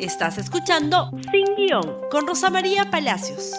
[0.00, 3.52] Estás escuchando Sin Guión con Rosa María Palacios.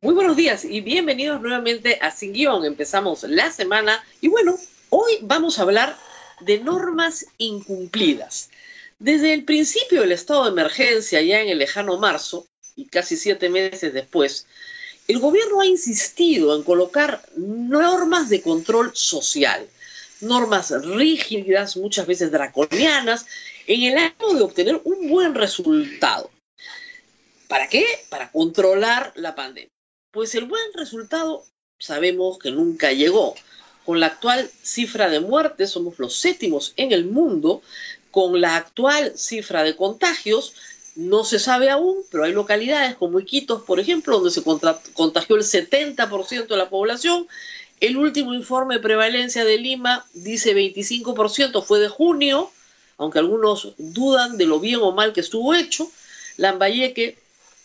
[0.00, 2.64] Muy buenos días y bienvenidos nuevamente a Sin Guión.
[2.64, 5.94] Empezamos la semana y bueno, hoy vamos a hablar
[6.40, 8.48] de normas incumplidas.
[8.98, 13.50] Desde el principio del estado de emergencia, ya en el lejano marzo, y casi siete
[13.50, 14.46] meses después,
[15.06, 19.68] el gobierno ha insistido en colocar normas de control social,
[20.20, 23.26] normas rígidas, muchas veces draconianas,
[23.66, 26.30] en el ánimo de obtener un buen resultado.
[27.48, 27.84] ¿Para qué?
[28.08, 29.70] Para controlar la pandemia.
[30.10, 31.44] Pues el buen resultado
[31.78, 33.34] sabemos que nunca llegó.
[33.84, 37.62] Con la actual cifra de muertes somos los séptimos en el mundo.
[38.10, 40.54] Con la actual cifra de contagios
[40.96, 45.42] no se sabe aún, pero hay localidades como Iquitos, por ejemplo, donde se contagió el
[45.42, 47.28] 70% de la población.
[47.80, 52.50] El último informe de prevalencia de Lima dice 25%, fue de junio,
[52.96, 55.90] aunque algunos dudan de lo bien o mal que estuvo hecho.
[56.38, 57.18] Lambayeque,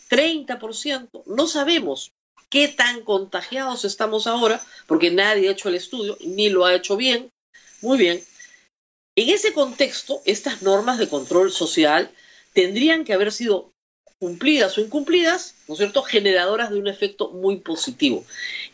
[0.10, 1.24] 30%.
[1.26, 2.12] No sabemos
[2.50, 6.98] qué tan contagiados estamos ahora, porque nadie ha hecho el estudio, ni lo ha hecho
[6.98, 7.32] bien.
[7.82, 8.22] Muy bien.
[9.16, 12.12] En ese contexto, estas normas de control social
[12.54, 13.72] tendrían que haber sido
[14.22, 18.24] cumplidas o incumplidas, ¿no es cierto?, generadoras de un efecto muy positivo.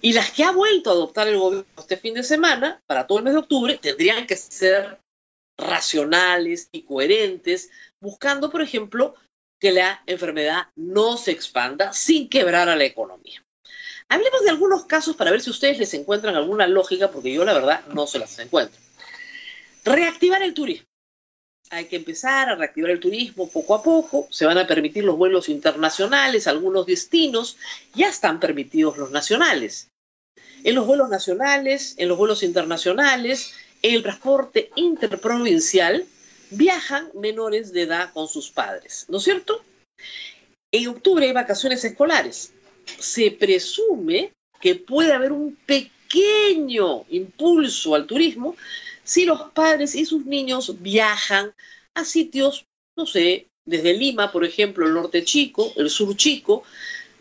[0.01, 3.19] Y las que ha vuelto a adoptar el gobierno este fin de semana, para todo
[3.19, 4.99] el mes de octubre, tendrían que ser
[5.57, 7.69] racionales y coherentes,
[8.01, 9.15] buscando, por ejemplo,
[9.57, 13.41] que la enfermedad no se expanda sin quebrar a la economía.
[14.09, 17.53] Hablemos de algunos casos para ver si ustedes les encuentran alguna lógica, porque yo la
[17.53, 18.81] verdad no se las encuentro.
[19.85, 20.87] Reactivar el turismo
[21.69, 25.17] hay que empezar a reactivar el turismo poco a poco, se van a permitir los
[25.17, 27.57] vuelos internacionales, algunos destinos,
[27.93, 29.89] ya están permitidos los nacionales.
[30.63, 36.05] En los vuelos nacionales, en los vuelos internacionales, en el transporte interprovincial,
[36.51, 39.63] viajan menores de edad con sus padres, ¿no es cierto?
[40.71, 42.53] En octubre hay vacaciones escolares.
[42.99, 44.31] Se presume
[44.61, 48.55] que puede haber un pequeño impulso al turismo
[49.07, 51.53] si los padres y sus niños viajan
[51.93, 52.65] a sitios,
[52.97, 56.63] no sé, desde Lima, por ejemplo, el norte chico, el sur chico,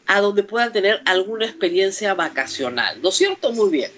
[0.06, 3.00] a donde puedan tener alguna experiencia vacacional.
[3.00, 3.52] ¿No es cierto?
[3.52, 3.92] Muy bien.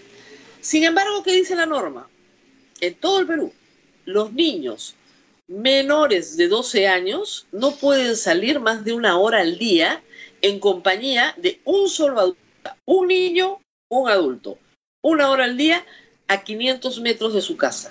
[0.60, 2.10] Sin embargo, ¿qué dice la norma?
[2.80, 3.54] En todo el Perú,
[4.04, 4.94] los niños
[5.46, 10.02] menores de 12 años no pueden salir más de una hora al día
[10.42, 12.40] en compañía de un solo adulto,
[12.84, 14.58] un niño, un adulto.
[15.00, 15.86] Una hora al día
[16.28, 17.90] a 500 metros de su casa.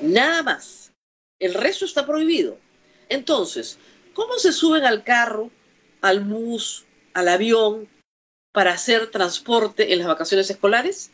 [0.00, 0.92] Nada más.
[1.38, 2.56] El resto está prohibido.
[3.08, 3.78] Entonces,
[4.14, 5.50] ¿cómo se suben al carro,
[6.00, 7.88] al bus, al avión
[8.52, 11.10] para hacer transporte en las vacaciones escolares?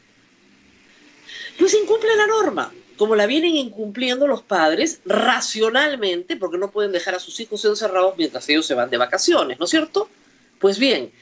[1.58, 7.16] Pues incumple la norma, como la vienen incumpliendo los padres racionalmente, porque no pueden dejar
[7.16, 10.08] a sus hijos encerrados mientras ellos se van de vacaciones, ¿no es cierto?
[10.60, 11.12] Pues bien,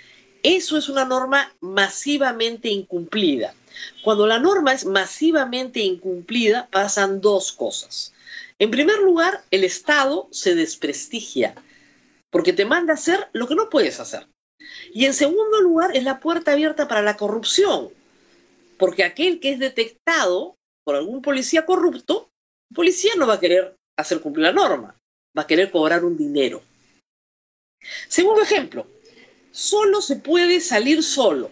[0.43, 3.55] eso es una norma masivamente incumplida.
[4.03, 8.13] Cuando la norma es masivamente incumplida, pasan dos cosas.
[8.59, 11.55] En primer lugar, el Estado se desprestigia,
[12.31, 14.27] porque te manda a hacer lo que no puedes hacer.
[14.93, 17.89] Y en segundo lugar, es la puerta abierta para la corrupción,
[18.79, 22.31] porque aquel que es detectado por algún policía corrupto,
[22.71, 24.97] el policía no va a querer hacer cumplir la norma,
[25.37, 26.63] va a querer cobrar un dinero.
[28.09, 28.87] Segundo ejemplo,
[29.53, 31.51] solo se puede salir solo.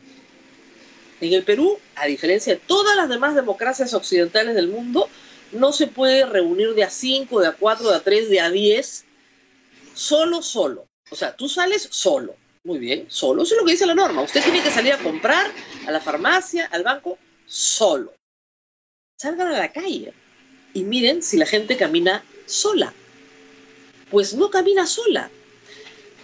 [1.20, 5.08] En el Perú, a diferencia de todas las demás democracias occidentales del mundo,
[5.52, 8.50] no se puede reunir de a 5, de a 4, de a 3, de a
[8.50, 9.04] 10,
[9.94, 10.86] solo, solo.
[11.10, 12.36] O sea, tú sales solo.
[12.64, 13.42] Muy bien, solo.
[13.42, 14.22] Eso es lo que dice la norma.
[14.22, 15.50] Usted tiene que salir a comprar
[15.86, 18.12] a la farmacia, al banco, solo.
[19.16, 20.12] Salgan a la calle
[20.74, 22.92] y miren si la gente camina sola.
[24.10, 25.30] Pues no camina sola.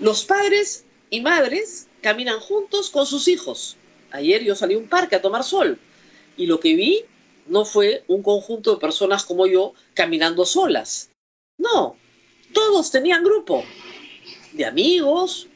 [0.01, 0.84] Los padres
[1.15, 3.77] y madres caminan juntos con sus hijos.
[4.11, 5.79] Ayer yo salí a un parque a tomar sol
[6.37, 7.05] y lo que vi
[7.47, 11.11] no fue un conjunto de personas como yo caminando solas.
[11.57, 11.97] No,
[12.53, 13.65] todos tenían grupo
[14.53, 15.47] de amigos,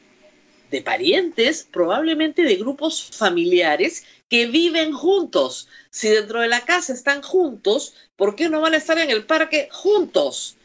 [0.71, 5.67] de parientes, probablemente de grupos familiares que viven juntos.
[5.89, 9.25] Si dentro de la casa están juntos, ¿por qué no van a estar en el
[9.25, 10.55] parque juntos?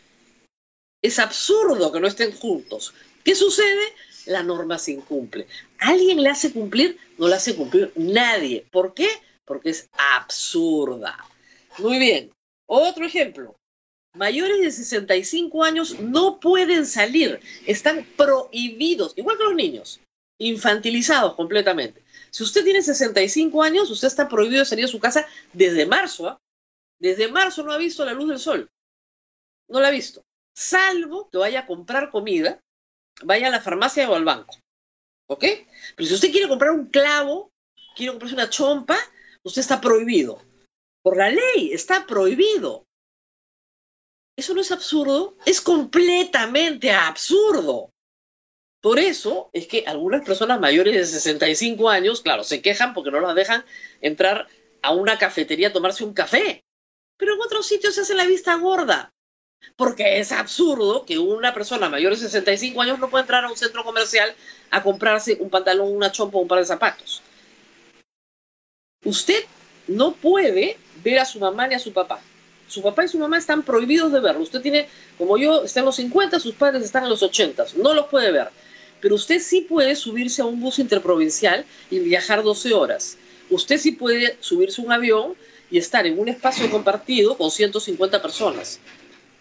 [1.03, 2.95] Es absurdo que no estén juntos.
[3.25, 3.93] ¿Qué sucede?
[4.27, 5.47] La norma se incumple.
[5.79, 6.99] ¿Alguien le hace cumplir?
[7.19, 8.67] No la hace cumplir nadie.
[8.71, 9.09] ¿Por qué?
[9.45, 11.17] Porque es absurda.
[11.79, 12.33] Muy bien.
[12.67, 13.57] Otro ejemplo.
[14.15, 17.41] Mayores de 65 años no pueden salir.
[17.67, 20.01] Están prohibidos, igual que los niños,
[20.39, 22.03] infantilizados completamente.
[22.31, 26.29] Si usted tiene 65 años, usted está prohibido salir de su casa desde marzo.
[26.29, 26.41] ¿ah?
[26.99, 28.71] Desde marzo no ha visto la luz del sol.
[29.69, 30.23] No la ha visto.
[30.55, 32.61] Salvo que vaya a comprar comida
[33.23, 34.57] vaya a la farmacia o al banco.
[35.27, 35.45] ¿Ok?
[35.97, 37.51] Pero si usted quiere comprar un clavo,
[37.97, 38.99] quiere comprarse una chompa,
[39.43, 40.43] usted está prohibido.
[41.03, 42.87] Por la ley, está prohibido.
[44.37, 45.37] ¿Eso no es absurdo?
[45.47, 47.91] Es completamente absurdo.
[48.81, 53.21] Por eso es que algunas personas mayores de 65 años, claro, se quejan porque no
[53.21, 53.65] las dejan
[54.01, 54.49] entrar
[54.83, 56.65] a una cafetería a tomarse un café.
[57.17, 59.15] Pero en otros sitios se hace la vista gorda.
[59.77, 63.57] Porque es absurdo que una persona mayor de 65 años no pueda entrar a un
[63.57, 64.35] centro comercial
[64.71, 67.23] a comprarse un pantalón, una chompa o un par de zapatos.
[69.05, 69.45] Usted
[69.89, 72.21] no puede ver a su mamá ni a su papá.
[72.69, 74.43] Su papá y su mamá están prohibidos de verlo.
[74.43, 74.89] Usted tiene,
[75.19, 77.67] como yo, está en los 50, sus padres están en los 80.
[77.77, 78.49] No los puede ver.
[79.01, 83.19] Pero usted sí puede subirse a un bus interprovincial y viajar 12 horas.
[83.51, 85.35] Usted sí puede subirse a un avión
[85.71, 88.81] y estar en un espacio compartido con 150 personas.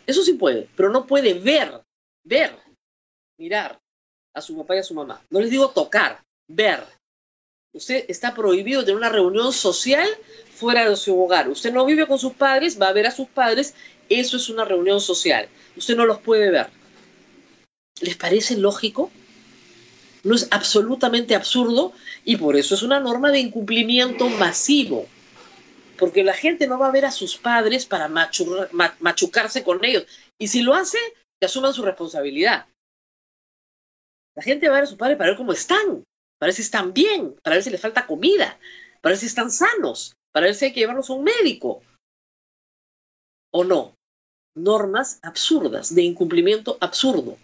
[0.05, 1.81] Eso sí puede, pero no puede ver,
[2.23, 2.57] ver,
[3.37, 3.79] mirar
[4.33, 5.21] a su papá y a su mamá.
[5.29, 6.83] No les digo tocar, ver.
[7.73, 10.07] Usted está prohibido de tener una reunión social
[10.53, 11.49] fuera de su hogar.
[11.49, 13.73] Usted no vive con sus padres, va a ver a sus padres.
[14.09, 15.47] Eso es una reunión social.
[15.75, 16.67] Usted no los puede ver.
[18.01, 19.11] ¿Les parece lógico?
[20.23, 25.07] No es absolutamente absurdo y por eso es una norma de incumplimiento masivo.
[25.97, 30.05] Porque la gente no va a ver a sus padres para machucarse con ellos.
[30.39, 30.97] Y si lo hace,
[31.39, 32.65] que asuman su responsabilidad.
[34.35, 36.03] La gente va a ver a sus padres para ver cómo están,
[36.39, 38.57] para ver si están bien, para ver si les falta comida,
[39.01, 41.83] para ver si están sanos, para ver si hay que llevarlos a un médico.
[43.51, 43.95] ¿O no?
[44.55, 47.37] Normas absurdas, de incumplimiento absurdo.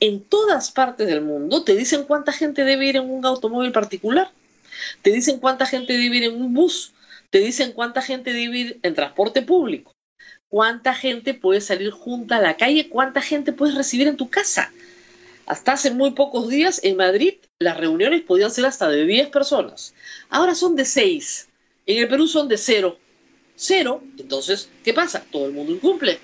[0.00, 4.32] En todas partes del mundo te dicen cuánta gente debe ir en un automóvil particular,
[5.02, 6.92] te dicen cuánta gente debe ir en un bus,
[7.32, 9.96] te dicen cuánta gente debe ir en transporte público,
[10.48, 14.70] cuánta gente puede salir junta a la calle, cuánta gente puedes recibir en tu casa.
[15.46, 19.94] Hasta hace muy pocos días en Madrid las reuniones podían ser hasta de 10 personas.
[20.28, 21.48] Ahora son de 6.
[21.86, 22.98] En el Perú son de 0.
[23.56, 24.02] Cero.
[24.18, 25.24] Entonces, ¿qué pasa?
[25.32, 26.18] Todo el mundo incumple.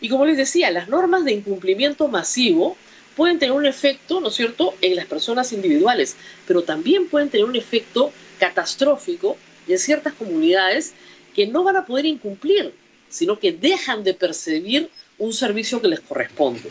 [0.00, 2.76] Y como les decía, las normas de incumplimiento masivo
[3.16, 6.16] pueden tener un efecto, ¿no es cierto?, en las personas individuales,
[6.46, 9.36] pero también pueden tener un efecto catastrófico
[9.68, 10.94] en ciertas comunidades
[11.34, 12.72] que no van a poder incumplir,
[13.08, 16.70] sino que dejan de percibir un servicio que les corresponde.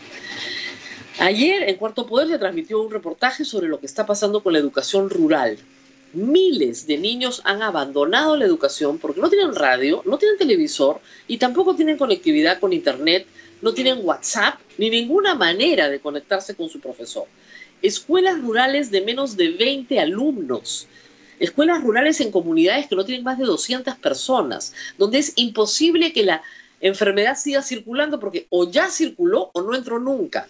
[1.19, 4.59] Ayer en Cuarto Poder se transmitió un reportaje sobre lo que está pasando con la
[4.59, 5.57] educación rural.
[6.13, 11.37] Miles de niños han abandonado la educación porque no tienen radio, no tienen televisor y
[11.37, 13.27] tampoco tienen conectividad con Internet,
[13.61, 17.25] no tienen WhatsApp ni ninguna manera de conectarse con su profesor.
[17.81, 20.87] Escuelas rurales de menos de 20 alumnos.
[21.39, 26.23] Escuelas rurales en comunidades que no tienen más de 200 personas, donde es imposible que
[26.23, 26.43] la
[26.81, 30.47] enfermedad siga circulando porque o ya circuló o no entró nunca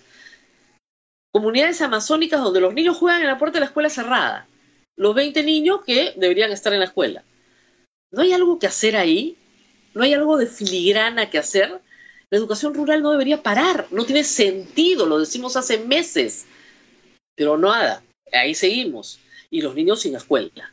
[1.35, 4.47] comunidades amazónicas donde los niños juegan en la puerta de la escuela cerrada.
[4.95, 7.25] Los 20 niños que deberían estar en la escuela.
[8.09, 9.35] ¿No hay algo que hacer ahí?
[9.93, 11.81] ¿No hay algo de filigrana que hacer?
[12.29, 16.45] La educación rural no debería parar, no tiene sentido, lo decimos hace meses.
[17.35, 18.01] Pero nada,
[18.31, 19.19] ahí seguimos.
[19.49, 20.71] Y los niños sin escuela.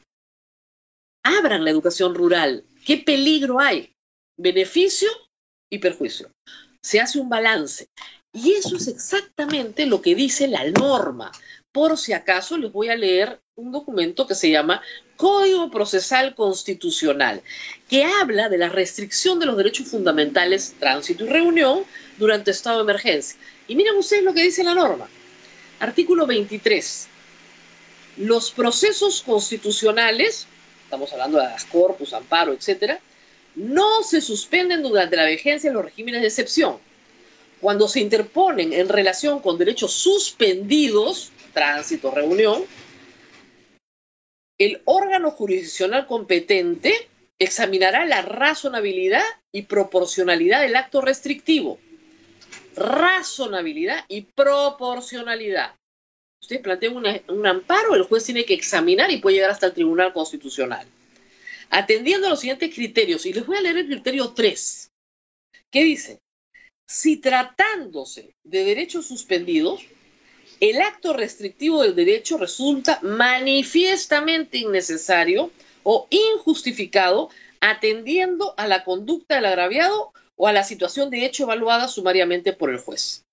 [1.23, 2.65] Abran la educación rural.
[2.85, 3.95] ¿Qué peligro hay?
[4.37, 5.09] Beneficio
[5.71, 6.31] y perjuicio.
[6.83, 7.89] Se hace un balance.
[8.33, 11.31] Y eso es exactamente lo que dice la norma.
[11.71, 14.83] Por si acaso les voy a leer un documento que se llama
[15.17, 17.43] Código Procesal Constitucional,
[17.88, 21.85] que habla de la restricción de los derechos fundamentales, tránsito y reunión
[22.19, 23.38] durante estado de emergencia.
[23.69, 25.09] Y miren ustedes lo que dice la norma.
[25.81, 27.09] Artículo 23.
[28.19, 30.47] Los procesos constitucionales,
[30.92, 33.00] estamos hablando de las corpus, amparo, etcétera,
[33.54, 36.76] no se suspenden durante la vigencia los regímenes de excepción
[37.62, 42.62] cuando se interponen en relación con derechos suspendidos, tránsito, reunión,
[44.58, 46.92] el órgano jurisdiccional competente
[47.38, 51.78] examinará la razonabilidad y proporcionalidad del acto restrictivo.
[52.76, 55.75] Razonabilidad y proporcionalidad.
[56.42, 60.12] Usted plantea un amparo, el juez tiene que examinar y puede llegar hasta el Tribunal
[60.12, 60.87] Constitucional.
[61.70, 64.90] Atendiendo a los siguientes criterios, y les voy a leer el criterio 3.
[65.70, 66.20] ¿Qué dice?
[66.92, 69.87] si tratándose de derechos suspendidos,
[70.61, 75.50] el acto restrictivo del derecho resulta manifiestamente innecesario
[75.84, 77.30] o injustificado
[77.61, 82.68] atendiendo a la conducta del agraviado o a la situación de hecho evaluada sumariamente por
[82.68, 83.25] el juez.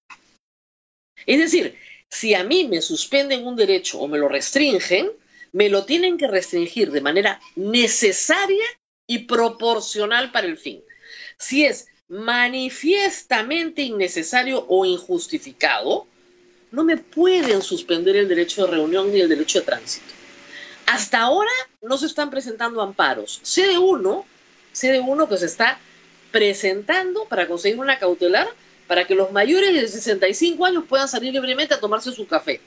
[1.26, 1.78] Es decir,
[2.10, 5.12] si a mí me suspenden un derecho o me lo restringen,
[5.52, 8.66] me lo tienen que restringir de manera necesaria
[9.08, 10.84] y proporcional para el fin.
[11.38, 16.08] Si es manifiestamente innecesario o injustificado,
[16.72, 20.14] no me pueden suspender el derecho de reunión ni el derecho de tránsito.
[20.86, 21.52] Hasta ahora
[21.82, 23.40] no se están presentando amparos.
[23.44, 24.26] Sé de uno,
[24.72, 25.80] sé de uno que se está
[26.32, 28.48] presentando para conseguir una cautelar
[28.90, 32.60] para que los mayores de 65 años puedan salir libremente a tomarse su café.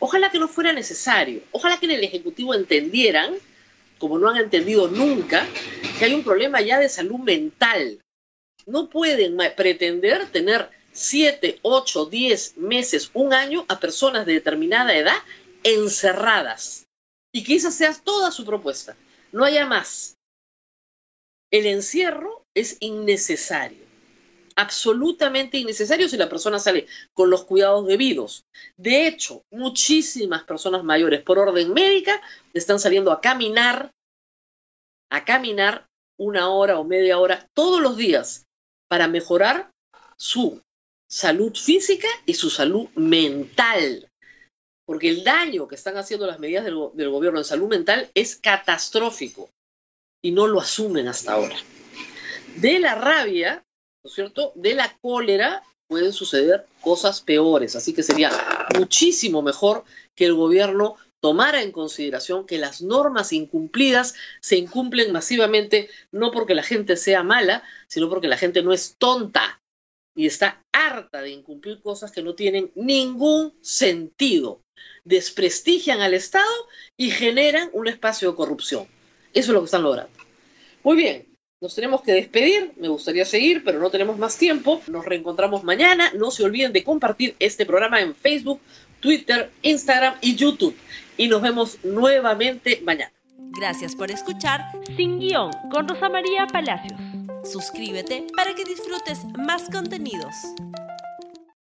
[0.00, 3.36] Ojalá que no fuera necesario, ojalá que en el Ejecutivo entendieran,
[3.96, 5.48] como no han entendido nunca,
[5.98, 8.02] que hay un problema ya de salud mental.
[8.66, 15.16] No pueden pretender tener 7, 8, 10 meses, un año a personas de determinada edad
[15.64, 16.84] encerradas.
[17.32, 18.94] Y que sea toda su propuesta.
[19.32, 20.18] No haya más.
[21.50, 23.91] El encierro es innecesario
[24.56, 28.44] absolutamente innecesario si la persona sale con los cuidados debidos.
[28.76, 32.20] De hecho, muchísimas personas mayores por orden médica
[32.54, 33.92] están saliendo a caminar,
[35.10, 35.86] a caminar
[36.18, 38.46] una hora o media hora todos los días
[38.88, 39.70] para mejorar
[40.16, 40.60] su
[41.08, 44.08] salud física y su salud mental.
[44.86, 48.36] Porque el daño que están haciendo las medidas del, del gobierno en salud mental es
[48.36, 49.50] catastrófico
[50.22, 51.56] y no lo asumen hasta ahora.
[52.56, 53.64] De la rabia
[54.02, 54.52] ¿no es cierto?
[54.54, 58.30] De la cólera pueden suceder cosas peores, así que sería
[58.76, 65.88] muchísimo mejor que el gobierno tomara en consideración que las normas incumplidas se incumplen masivamente,
[66.10, 69.60] no porque la gente sea mala, sino porque la gente no es tonta
[70.16, 74.62] y está harta de incumplir cosas que no tienen ningún sentido.
[75.04, 76.50] Desprestigian al Estado
[76.96, 78.88] y generan un espacio de corrupción.
[79.32, 80.18] Eso es lo que están logrando.
[80.82, 81.31] Muy bien,
[81.62, 84.82] nos tenemos que despedir, me gustaría seguir, pero no tenemos más tiempo.
[84.88, 86.10] Nos reencontramos mañana.
[86.12, 88.60] No se olviden de compartir este programa en Facebook,
[88.98, 90.76] Twitter, Instagram y YouTube.
[91.16, 93.12] Y nos vemos nuevamente mañana.
[93.56, 94.60] Gracias por escuchar
[94.96, 97.00] Sin Guión con Rosa María Palacios.
[97.44, 100.34] Suscríbete para que disfrutes más contenidos.